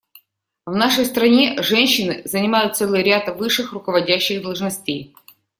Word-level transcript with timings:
В 0.65 0.75
нашей 0.75 1.05
стране 1.05 1.61
женщины 1.61 2.23
занимают 2.25 2.75
целый 2.75 3.03
ряд 3.03 3.27
высших 3.37 3.71
руководящих 3.73 4.41
должностей. 4.41 5.15